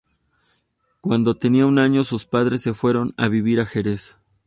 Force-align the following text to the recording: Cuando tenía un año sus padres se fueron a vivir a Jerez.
Cuando 0.99 1.35
tenía 1.37 1.67
un 1.67 1.77
año 1.77 2.03
sus 2.03 2.25
padres 2.25 2.63
se 2.63 2.73
fueron 2.73 3.13
a 3.17 3.27
vivir 3.27 3.59
a 3.59 3.67
Jerez. 3.67 4.17